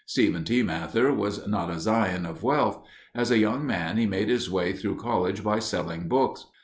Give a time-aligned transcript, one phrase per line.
[0.07, 0.63] Stephen T.
[0.63, 2.83] Mather was not a scion of wealth.
[3.13, 6.47] As a young man, he made his way through college by selling books.